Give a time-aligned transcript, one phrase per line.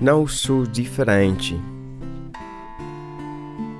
[0.00, 1.60] Não sou diferente.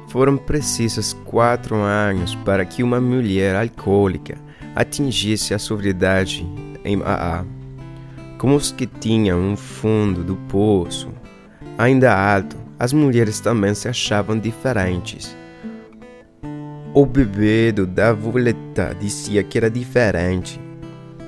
[0.09, 4.39] Foram precisos quatro anos para que uma mulher alcoólica
[4.77, 6.47] atingisse a sobriedade
[6.85, 7.45] em AA.
[8.39, 11.11] Como os que tinham um fundo do poço
[11.77, 15.37] ainda alto, as mulheres também se achavam diferentes.
[16.95, 20.61] O bebedo da Violeta dizia que era diferente,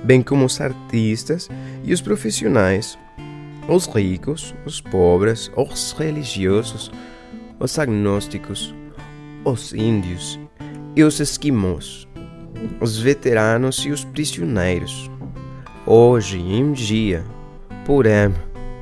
[0.05, 1.49] bem como os artistas
[1.83, 2.97] e os profissionais,
[3.69, 6.91] os ricos, os pobres, os religiosos,
[7.59, 8.75] os agnósticos,
[9.45, 10.39] os índios
[10.95, 12.07] e os esquimós,
[12.81, 15.11] os veteranos e os prisioneiros.
[15.87, 17.25] Hoje em dia,
[17.85, 18.33] porém,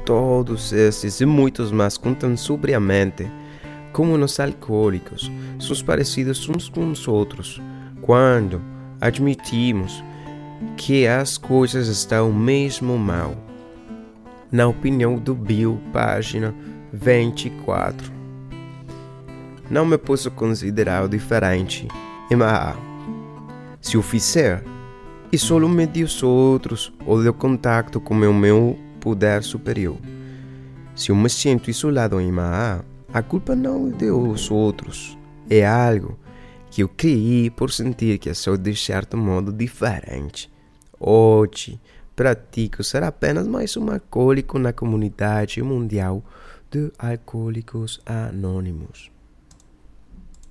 [0.04, 3.30] todos esses e muitos mais contam sobriamente
[3.92, 7.62] como nos alcoólicos somos parecidos uns com os outros
[8.02, 8.60] quando
[9.00, 10.02] admitimos
[10.76, 13.34] que as coisas estão mesmo mal.
[14.54, 16.54] Na opinião do Bill, página
[16.92, 18.12] 24.
[19.68, 21.88] Não me posso considerar diferente,
[22.30, 22.76] mas
[23.80, 24.62] se o fizer,
[25.32, 25.36] e
[25.68, 29.98] medir os outros ou de contato com o meu poder superior.
[30.94, 35.18] Se eu me sinto isolado em Maá, a culpa não é dos outros,
[35.50, 36.16] é algo
[36.70, 40.48] que eu criei por sentir que sou de certo modo diferente.
[41.00, 41.80] Hoje,
[42.14, 46.22] pratico ser apenas mais um alcoólico na comunidade mundial
[46.70, 49.10] de alcoólicos anônimos.